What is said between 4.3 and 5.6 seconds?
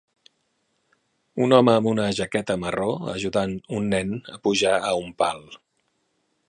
a pujar a un pal.